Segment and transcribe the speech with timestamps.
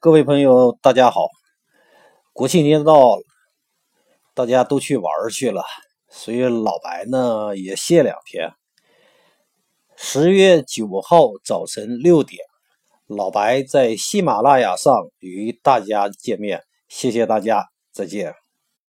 [0.00, 1.26] 各位朋友，大家好！
[2.32, 3.22] 国庆节到了，
[4.32, 5.64] 大家都去玩去了，
[6.08, 8.52] 所以老白呢也歇两天。
[9.96, 12.40] 十月九号早晨六点，
[13.08, 18.32] 老白在喜马拉雅上与大家见面，谢谢大家，再见。